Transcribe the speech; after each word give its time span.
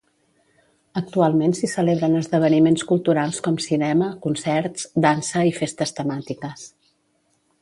Actualment 1.01 1.53
s'hi 1.59 1.69
celebren 1.73 2.15
esdeveniments 2.21 2.85
culturals 2.93 3.43
com 3.49 3.61
cinema, 3.69 4.09
concerts, 4.27 4.89
dansa 5.07 5.45
i 5.53 5.57
festes 5.63 5.99
temàtiques. 6.01 6.67